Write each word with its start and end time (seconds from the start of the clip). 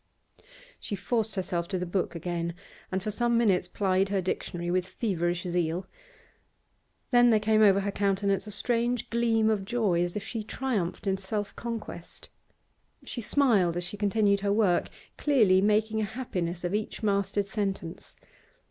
She 0.79 0.95
forced 0.95 1.35
herself 1.35 1.67
to 1.67 1.77
the 1.77 1.85
book 1.85 2.15
again, 2.15 2.55
and 2.91 3.03
for 3.03 3.11
some 3.11 3.37
minutes 3.37 3.67
plied 3.67 4.09
her 4.09 4.19
dictionary 4.19 4.71
with 4.71 4.87
feverish 4.87 5.43
zeal. 5.43 5.85
Then 7.11 7.29
there 7.29 7.39
came 7.39 7.61
over 7.61 7.81
her 7.81 7.91
countenance 7.91 8.47
a 8.47 8.49
strange 8.49 9.11
gleam 9.11 9.47
of 9.51 9.63
joy, 9.63 10.03
as 10.03 10.15
if 10.15 10.23
she 10.23 10.43
triumphed 10.43 11.05
in 11.05 11.17
self 11.17 11.55
conquest. 11.55 12.29
She 13.05 13.21
smiled 13.21 13.77
as 13.77 13.83
she 13.83 13.95
continued 13.95 14.39
her 14.39 14.51
work, 14.51 14.89
clearly 15.19 15.61
making 15.61 16.01
a 16.01 16.05
happiness 16.05 16.63
of 16.63 16.73
each 16.73 17.03
mastered 17.03 17.45
sentence. 17.45 18.15